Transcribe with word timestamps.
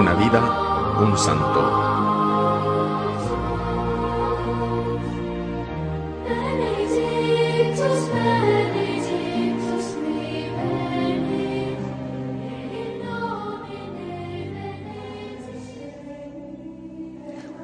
vida 0.00 0.96
un 1.00 1.18
santo. 1.18 1.60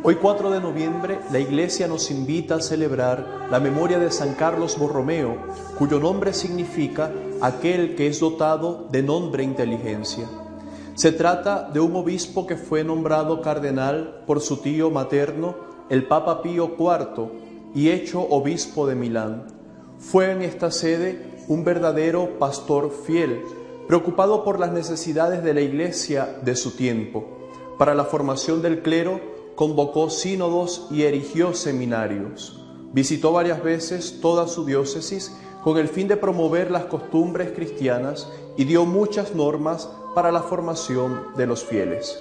Hoy 0.03 0.15
4 0.17 0.51
de 0.51 0.61
noviembre 0.61 1.21
la 1.31 1.39
Iglesia 1.39 1.89
nos 1.89 2.11
invita 2.11 2.57
a 2.57 2.61
celebrar 2.61 3.49
la 3.51 3.59
memoria 3.59 3.99
de 3.99 4.11
San 4.11 4.35
Carlos 4.35 4.79
Borromeo, 4.79 5.37
cuyo 5.79 5.99
nombre 5.99 6.35
significa 6.35 7.11
aquel 7.41 7.95
que 7.95 8.07
es 8.07 8.21
dotado 8.21 8.87
de 8.91 9.03
nombre 9.03 9.43
e 9.43 9.47
inteligencia. 9.47 10.48
Se 10.99 11.13
trata 11.13 11.71
de 11.73 11.79
un 11.79 11.95
obispo 11.95 12.45
que 12.45 12.57
fue 12.57 12.83
nombrado 12.83 13.41
cardenal 13.41 14.25
por 14.27 14.41
su 14.41 14.57
tío 14.57 14.91
materno, 14.91 15.55
el 15.91 16.09
Papa 16.09 16.43
Pío 16.43 16.73
IV, 16.77 17.31
y 17.73 17.91
hecho 17.91 18.21
obispo 18.21 18.85
de 18.85 18.97
Milán. 18.97 19.47
Fue 20.01 20.33
en 20.33 20.43
esta 20.43 20.73
sede 20.73 21.37
un 21.47 21.63
verdadero 21.63 22.41
pastor 22.41 22.91
fiel, 22.91 23.45
preocupado 23.87 24.43
por 24.43 24.59
las 24.59 24.73
necesidades 24.73 25.45
de 25.45 25.55
la 25.55 25.61
Iglesia 25.61 26.37
de 26.43 26.57
su 26.57 26.73
tiempo. 26.73 27.29
Para 27.79 27.95
la 27.95 28.05
formación 28.05 28.61
del 28.61 28.83
clero, 28.83 29.21
convocó 29.55 30.11
sínodos 30.11 30.89
y 30.91 31.03
erigió 31.03 31.55
seminarios. 31.55 32.61
Visitó 32.93 33.31
varias 33.31 33.63
veces 33.63 34.19
toda 34.21 34.49
su 34.49 34.65
diócesis 34.65 35.33
con 35.63 35.79
el 35.79 35.87
fin 35.87 36.09
de 36.09 36.17
promover 36.17 36.73
las 36.73 36.87
costumbres 36.87 37.53
cristianas 37.53 38.29
y 38.57 38.65
dio 38.65 38.85
muchas 38.85 39.37
normas 39.37 39.89
para 40.19 40.33
la 40.33 40.43
formación 40.43 41.29
de 41.37 41.47
los 41.47 41.63
fieles. 41.65 42.21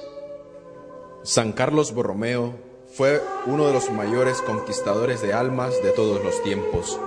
San 1.23 1.52
Carlos 1.52 1.95
Borromeo 1.95 2.53
fue 2.94 3.20
uno 3.48 3.66
de 3.66 3.73
los 3.73 3.90
mayores 3.90 4.44
conquistadores 4.44 5.23
de 5.23 5.34
almas 5.34 5.73
de 5.81 5.90
todos 5.90 6.23
los 6.23 6.44
tiempos. 6.44 7.00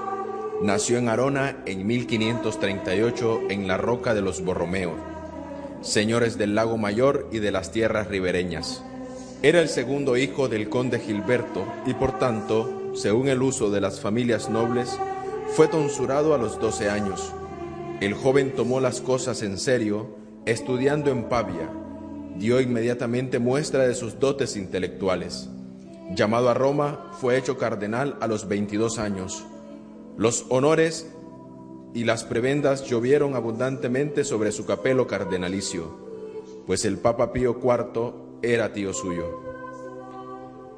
Nació 0.61 0.99
en 0.99 1.09
Arona 1.09 1.63
en 1.65 1.87
1538 1.87 3.43
en 3.51 3.69
la 3.69 3.77
Roca 3.77 4.15
de 4.15 4.21
los 4.21 4.45
Borromeo, 4.45 4.95
señores 5.81 6.37
del 6.39 6.57
lago 6.57 6.77
Mayor 6.77 7.29
y 7.31 7.39
de 7.39 7.53
las 7.53 7.71
tierras 7.71 8.09
ribereñas. 8.09 8.83
Era 9.43 9.61
el 9.61 9.69
segundo 9.69 10.17
hijo 10.17 10.49
del 10.49 10.69
conde 10.69 10.99
Gilberto 10.99 11.65
y 11.87 11.95
por 11.95 12.19
tanto, 12.19 12.91
según 12.97 13.29
el 13.29 13.43
uso 13.43 13.71
de 13.71 13.81
las 13.81 14.01
familias 14.01 14.51
nobles, 14.51 14.99
fue 15.55 15.69
tonsurado 15.69 16.35
a 16.35 16.39
los 16.39 16.59
12 16.59 16.91
años. 16.91 17.33
El 18.01 18.15
joven 18.15 18.57
tomó 18.57 18.81
las 18.81 19.01
cosas 19.01 19.43
en 19.43 19.57
serio, 19.57 20.19
estudiando 20.47 21.11
en 21.11 21.25
Pavia. 21.25 21.71
Dio 22.37 22.61
inmediatamente 22.61 23.39
muestra 23.39 23.87
de 23.87 23.95
sus 23.95 24.19
dotes 24.19 24.57
intelectuales. 24.57 25.49
Llamado 26.15 26.49
a 26.49 26.55
Roma, 26.55 27.11
fue 27.21 27.37
hecho 27.37 27.59
cardenal 27.59 28.17
a 28.21 28.27
los 28.27 28.49
22 28.49 28.99
años. 28.99 29.45
Los 30.17 30.47
honores 30.49 31.11
y 31.95 32.05
las 32.05 32.25
prebendas 32.25 32.85
llovieron 32.85 33.35
abundantemente 33.35 34.25
sobre 34.25 34.53
su 34.53 34.65
capelo 34.65 35.07
cardenalicio, 35.07 35.97
pues 36.67 36.85
el 36.85 36.99
Papa 36.99 37.33
Pío 37.33 37.59
IV 37.63 38.13
era 38.43 38.73
tío 38.73 38.93
suyo. 38.93 39.41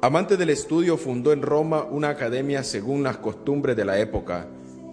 Amante 0.01 0.35
del 0.35 0.49
estudio, 0.49 0.97
fundó 0.97 1.31
en 1.31 1.41
Roma 1.41 1.87
una 1.89 2.09
academia 2.09 2.63
según 2.63 3.03
las 3.03 3.17
costumbres 3.17 3.77
de 3.77 3.85
la 3.85 3.99
época, 3.99 4.47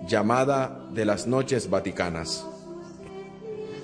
llamada 0.07 0.89
de 0.93 1.05
las 1.05 1.27
Noches 1.27 1.69
Vaticanas. 1.69 2.47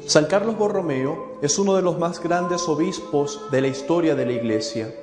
San 0.07 0.27
Carlos 0.27 0.57
Borromeo 0.57 1.39
es 1.43 1.59
uno 1.59 1.75
de 1.75 1.83
los 1.83 1.99
más 1.99 2.23
grandes 2.23 2.69
obispos 2.69 3.41
de 3.51 3.61
la 3.61 3.67
historia 3.67 4.15
de 4.15 4.25
la 4.25 4.31
Iglesia, 4.33 4.95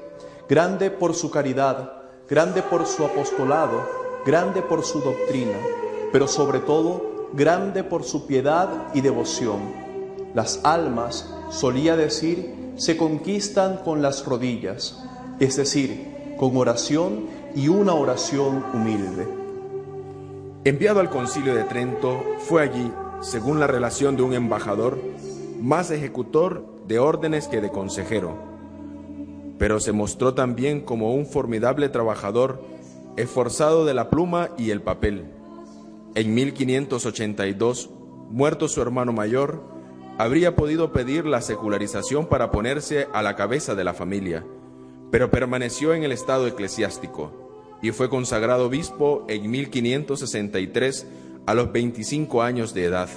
grande 0.47 0.91
por 0.91 1.13
su 1.13 1.29
caridad, 1.29 1.91
grande 2.29 2.61
por 2.61 2.85
su 2.85 3.03
apostolado, 3.03 3.85
grande 4.25 4.61
por 4.61 4.85
su 4.85 5.01
doctrina, 5.01 5.57
pero 6.13 6.25
sobre 6.25 6.59
todo 6.59 7.29
grande 7.33 7.83
por 7.83 8.05
su 8.05 8.25
piedad 8.25 8.69
y 8.93 9.01
devoción. 9.01 9.59
Las 10.33 10.61
almas, 10.63 11.29
solía 11.49 11.97
decir, 11.97 12.71
se 12.77 12.95
conquistan 12.95 13.81
con 13.83 14.01
las 14.01 14.25
rodillas, 14.25 15.03
es 15.37 15.57
decir, 15.57 16.35
con 16.37 16.55
oración 16.55 17.25
y 17.53 17.67
una 17.67 17.93
oración 17.93 18.63
humilde. 18.73 19.27
Enviado 20.63 21.01
al 21.01 21.09
concilio 21.09 21.53
de 21.55 21.65
Trento, 21.65 22.23
fue 22.39 22.61
allí, 22.63 22.89
según 23.23 23.59
la 23.59 23.67
relación 23.67 24.17
de 24.17 24.23
un 24.23 24.34
embajador, 24.34 25.00
más 25.61 25.91
ejecutor 25.91 26.66
de 26.88 27.00
órdenes 27.00 27.47
que 27.47 27.61
de 27.61 27.72
consejero, 27.72 28.38
pero 29.57 29.79
se 29.79 29.94
mostró 29.94 30.34
también 30.34 30.81
como 30.81 31.16
un 31.16 31.25
formidable 31.25 31.88
trabajador, 31.88 32.62
esforzado 33.16 33.85
de 33.85 33.94
la 33.94 34.09
pluma 34.09 34.50
y 34.57 34.72
el 34.72 34.81
papel. 34.81 35.23
En 36.16 36.33
1582, 36.33 37.89
muerto 38.29 38.67
su 38.67 38.81
hermano 38.81 39.13
mayor, 39.13 39.63
habría 40.17 40.56
podido 40.57 40.91
pedir 40.91 41.25
la 41.25 41.41
secularización 41.41 42.28
para 42.28 42.51
ponerse 42.51 43.07
a 43.13 43.22
la 43.22 43.38
cabeza 43.38 43.73
de 43.73 43.85
la 43.85 43.94
familia, 43.94 44.45
pero 45.12 45.31
permaneció 45.31 45.94
en 45.94 46.03
el 46.03 46.12
estado 46.12 46.45
eclesiástico 46.45 47.31
y 47.81 47.91
fue 47.91 48.09
consagrado 48.09 48.67
obispo 48.67 49.25
en 49.28 49.50
1563 49.50 51.07
a 51.45 51.53
los 51.53 51.71
25 51.71 52.41
años 52.41 52.73
de 52.73 52.85
edad. 52.85 53.09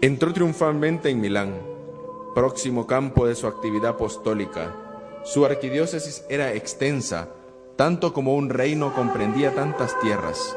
Entró 0.00 0.32
triunfalmente 0.32 1.10
en 1.10 1.20
Milán, 1.20 1.54
próximo 2.34 2.86
campo 2.86 3.26
de 3.26 3.34
su 3.34 3.46
actividad 3.46 3.90
apostólica. 3.90 4.74
Su 5.24 5.44
arquidiócesis 5.44 6.24
era 6.28 6.54
extensa, 6.54 7.28
tanto 7.76 8.12
como 8.12 8.34
un 8.34 8.48
reino 8.48 8.94
comprendía 8.94 9.54
tantas 9.54 9.98
tierras, 10.00 10.56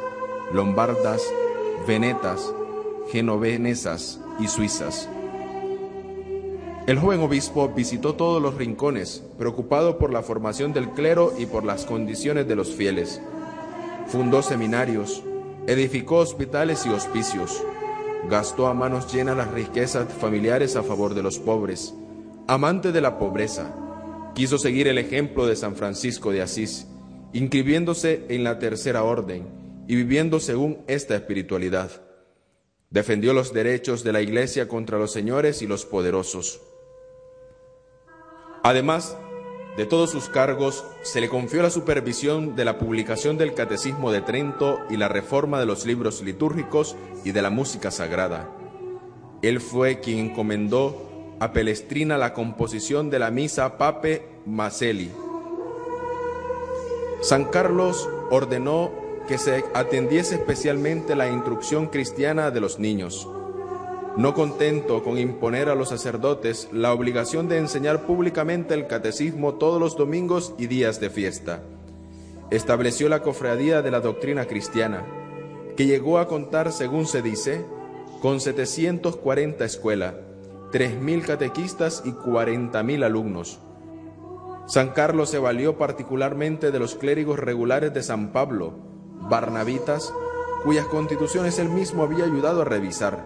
lombardas, 0.53 1.21
venetas, 1.87 2.53
genovenesas, 3.11 4.19
y 4.39 4.47
suizas. 4.47 5.09
El 6.85 6.99
joven 6.99 7.21
obispo 7.21 7.69
visitó 7.69 8.15
todos 8.15 8.41
los 8.41 8.55
rincones, 8.55 9.23
preocupado 9.37 9.97
por 9.97 10.11
la 10.11 10.21
formación 10.21 10.73
del 10.73 10.89
clero 10.89 11.33
y 11.37 11.45
por 11.45 11.63
las 11.63 11.85
condiciones 11.85 12.47
de 12.47 12.55
los 12.55 12.73
fieles. 12.73 13.21
Fundó 14.07 14.41
seminarios, 14.41 15.23
edificó 15.67 16.17
hospitales 16.17 16.85
y 16.85 16.89
hospicios, 16.89 17.63
gastó 18.29 18.67
a 18.67 18.73
manos 18.73 19.13
llenas 19.13 19.37
las 19.37 19.51
riquezas 19.51 20.11
familiares 20.13 20.75
a 20.75 20.83
favor 20.83 21.13
de 21.13 21.23
los 21.23 21.39
pobres, 21.39 21.93
amante 22.47 22.91
de 22.91 23.01
la 23.01 23.17
pobreza. 23.17 23.73
Quiso 24.35 24.57
seguir 24.57 24.87
el 24.87 24.97
ejemplo 24.97 25.45
de 25.45 25.55
San 25.55 25.75
Francisco 25.75 26.31
de 26.31 26.41
Asís, 26.41 26.87
inscribiéndose 27.33 28.25
en 28.29 28.43
la 28.43 28.59
tercera 28.59 29.03
orden 29.03 29.47
y 29.87 29.95
viviendo 29.95 30.39
según 30.39 30.83
esta 30.87 31.15
espiritualidad. 31.15 31.91
Defendió 32.89 33.33
los 33.33 33.53
derechos 33.53 34.03
de 34.03 34.13
la 34.13 34.21
Iglesia 34.21 34.67
contra 34.67 34.97
los 34.97 35.11
señores 35.11 35.61
y 35.61 35.67
los 35.67 35.85
poderosos. 35.85 36.61
Además 38.63 39.17
de 39.77 39.85
todos 39.85 40.11
sus 40.11 40.29
cargos, 40.29 40.85
se 41.01 41.19
le 41.19 41.29
confió 41.29 41.61
la 41.63 41.69
supervisión 41.69 42.55
de 42.55 42.65
la 42.65 42.77
publicación 42.77 43.37
del 43.37 43.53
Catecismo 43.53 44.11
de 44.11 44.21
Trento 44.21 44.79
y 44.89 44.97
la 44.97 45.07
reforma 45.07 45.59
de 45.59 45.65
los 45.65 45.85
libros 45.85 46.21
litúrgicos 46.21 46.95
y 47.23 47.31
de 47.31 47.41
la 47.41 47.49
música 47.49 47.89
sagrada. 47.89 48.49
Él 49.41 49.59
fue 49.59 49.99
quien 49.99 50.19
encomendó 50.19 51.35
a 51.39 51.51
Pelestrina 51.51 52.17
la 52.17 52.33
composición 52.33 53.09
de 53.09 53.19
la 53.19 53.31
misa 53.31 53.77
Pape 53.77 54.27
Maceli. 54.45 55.11
San 57.21 57.45
Carlos 57.45 58.07
ordenó 58.29 58.91
que 59.27 59.37
se 59.37 59.63
atendiese 59.73 60.35
especialmente 60.35 61.15
la 61.15 61.29
instrucción 61.29 61.87
cristiana 61.87 62.51
de 62.51 62.59
los 62.59 62.79
niños. 62.79 63.27
No 64.15 64.35
contento 64.35 65.03
con 65.03 65.17
imponer 65.17 65.69
a 65.69 65.75
los 65.75 65.89
sacerdotes 65.89 66.69
la 66.71 66.93
obligación 66.93 67.47
de 67.47 67.57
enseñar 67.57 68.05
públicamente 68.05 68.75
el 68.75 68.85
catecismo 68.85 69.55
todos 69.55 69.79
los 69.79 69.97
domingos 69.97 70.53
y 70.59 70.67
días 70.67 70.99
de 70.99 71.09
fiesta, 71.09 71.63
estableció 72.51 73.09
la 73.09 73.23
cofradía 73.23 73.81
de 73.81 73.89
la 73.89 74.01
doctrina 74.01 74.45
cristiana, 74.45 75.03
que 75.75 75.87
llegó 75.87 76.19
a 76.19 76.27
contar, 76.27 76.71
según 76.71 77.07
se 77.07 77.23
dice, 77.23 77.65
con 78.21 78.39
740 78.39 79.65
escuelas, 79.65 80.13
3.000 80.71 81.25
catequistas 81.25 82.03
y 82.05 82.11
40.000 82.11 83.03
alumnos. 83.03 83.59
San 84.67 84.89
Carlos 84.89 85.31
se 85.31 85.39
valió 85.39 85.79
particularmente 85.79 86.69
de 86.69 86.77
los 86.77 86.93
clérigos 86.93 87.39
regulares 87.39 87.91
de 87.95 88.03
San 88.03 88.31
Pablo, 88.31 88.75
barnabitas, 89.21 90.13
cuyas 90.63 90.85
constituciones 90.85 91.57
él 91.57 91.69
mismo 91.69 92.03
había 92.03 92.25
ayudado 92.25 92.61
a 92.61 92.65
revisar, 92.65 93.25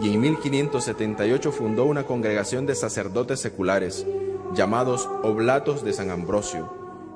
y 0.00 0.12
en 0.12 0.20
1578 0.20 1.52
fundó 1.52 1.84
una 1.84 2.04
congregación 2.04 2.66
de 2.66 2.74
sacerdotes 2.74 3.40
seculares, 3.40 4.06
llamados 4.54 5.08
Oblatos 5.22 5.84
de 5.84 5.92
San 5.92 6.10
Ambrosio, 6.10 6.72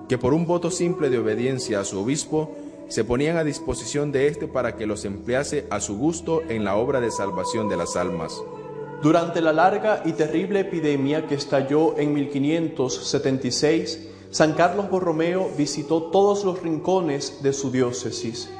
que 0.08 0.18
por 0.18 0.34
un 0.34 0.46
voto 0.46 0.70
simple 0.70 1.08
de 1.08 1.18
obediencia 1.18 1.80
a 1.80 1.84
su 1.84 2.00
obispo, 2.00 2.54
se 2.88 3.04
ponían 3.04 3.36
a 3.36 3.44
disposición 3.44 4.12
de 4.12 4.26
éste 4.26 4.48
para 4.48 4.76
que 4.76 4.86
los 4.86 5.04
emplease 5.04 5.66
a 5.70 5.80
su 5.80 5.96
gusto 5.96 6.42
en 6.48 6.64
la 6.64 6.76
obra 6.76 7.00
de 7.00 7.10
salvación 7.10 7.68
de 7.68 7.76
las 7.76 7.96
almas. 7.96 8.42
Durante 9.02 9.40
la 9.40 9.52
larga 9.52 10.02
y 10.04 10.12
terrible 10.12 10.60
epidemia 10.60 11.26
que 11.26 11.34
estalló 11.34 11.96
en 11.98 12.12
1576, 12.12 14.08
San 14.30 14.52
Carlos 14.52 14.90
Borromeo 14.90 15.50
visitó 15.56 16.04
todos 16.04 16.44
los 16.44 16.62
rincones 16.62 17.42
de 17.42 17.52
su 17.52 17.70
diócesis. 17.70 18.50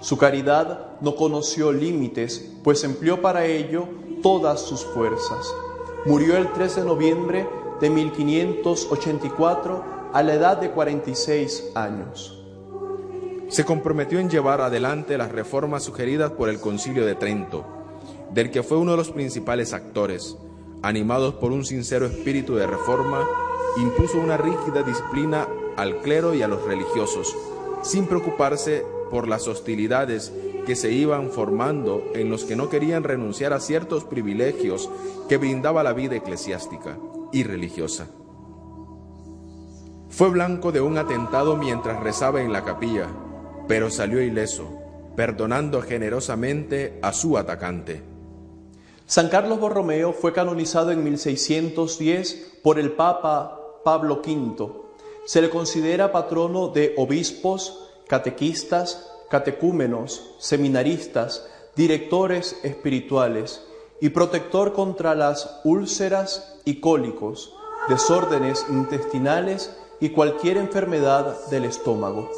Su 0.00 0.16
caridad 0.16 0.98
no 1.00 1.16
conoció 1.16 1.72
límites, 1.72 2.52
pues 2.62 2.84
empleó 2.84 3.20
para 3.20 3.46
ello 3.46 3.88
todas 4.22 4.60
sus 4.60 4.84
fuerzas. 4.84 5.52
Murió 6.06 6.36
el 6.36 6.52
3 6.52 6.76
de 6.76 6.84
noviembre 6.84 7.48
de 7.80 7.90
1584 7.90 9.84
a 10.12 10.22
la 10.22 10.34
edad 10.34 10.56
de 10.58 10.70
46 10.70 11.72
años. 11.74 12.34
Se 13.48 13.64
comprometió 13.64 14.20
en 14.20 14.30
llevar 14.30 14.60
adelante 14.60 15.18
las 15.18 15.32
reformas 15.32 15.82
sugeridas 15.82 16.30
por 16.32 16.48
el 16.48 16.60
Concilio 16.60 17.04
de 17.04 17.14
Trento, 17.14 17.64
del 18.30 18.50
que 18.50 18.62
fue 18.62 18.78
uno 18.78 18.92
de 18.92 18.98
los 18.98 19.10
principales 19.10 19.72
actores. 19.72 20.36
Animados 20.82 21.34
por 21.34 21.50
un 21.50 21.64
sincero 21.64 22.06
espíritu 22.06 22.54
de 22.54 22.68
reforma, 22.68 23.26
impuso 23.78 24.18
una 24.18 24.36
rígida 24.36 24.82
disciplina 24.82 25.48
al 25.76 25.96
clero 25.98 26.34
y 26.34 26.42
a 26.42 26.48
los 26.48 26.62
religiosos, 26.64 27.34
sin 27.82 28.06
preocuparse 28.06 28.84
por 29.10 29.28
las 29.28 29.48
hostilidades 29.48 30.32
que 30.66 30.76
se 30.76 30.92
iban 30.92 31.30
formando 31.30 32.04
en 32.14 32.30
los 32.30 32.44
que 32.44 32.56
no 32.56 32.68
querían 32.68 33.04
renunciar 33.04 33.52
a 33.52 33.60
ciertos 33.60 34.04
privilegios 34.04 34.90
que 35.28 35.36
brindaba 35.36 35.82
la 35.82 35.92
vida 35.92 36.16
eclesiástica 36.16 36.98
y 37.32 37.42
religiosa. 37.42 38.08
Fue 40.10 40.30
blanco 40.30 40.72
de 40.72 40.80
un 40.80 40.98
atentado 40.98 41.56
mientras 41.56 42.02
rezaba 42.02 42.42
en 42.42 42.52
la 42.52 42.64
capilla, 42.64 43.08
pero 43.68 43.90
salió 43.90 44.20
ileso, 44.20 44.68
perdonando 45.14 45.80
generosamente 45.82 46.98
a 47.02 47.12
su 47.12 47.38
atacante. 47.38 48.02
San 49.06 49.30
Carlos 49.30 49.58
Borromeo 49.58 50.12
fue 50.12 50.34
canonizado 50.34 50.90
en 50.90 51.02
1610 51.02 52.58
por 52.62 52.78
el 52.78 52.92
Papa 52.92 53.58
Pablo 53.82 54.16
V. 54.16 54.70
Se 55.24 55.40
le 55.40 55.48
considera 55.48 56.12
patrono 56.12 56.68
de 56.68 56.94
obispos, 56.98 57.87
catequistas, 58.08 59.08
catecúmenos, 59.30 60.34
seminaristas, 60.38 61.46
directores 61.76 62.56
espirituales 62.64 63.62
y 64.00 64.08
protector 64.08 64.72
contra 64.72 65.14
las 65.14 65.60
úlceras 65.64 66.56
y 66.64 66.80
cólicos, 66.80 67.52
desórdenes 67.88 68.66
intestinales 68.68 69.70
y 70.00 70.10
cualquier 70.10 70.56
enfermedad 70.56 71.36
del 71.50 71.64
estómago. 71.64 72.30